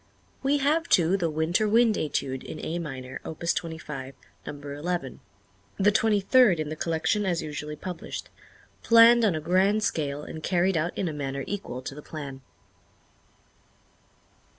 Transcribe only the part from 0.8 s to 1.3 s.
too, the